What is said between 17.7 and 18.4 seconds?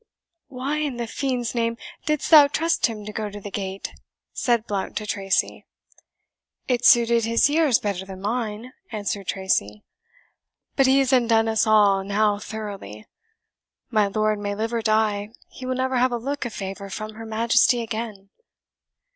again."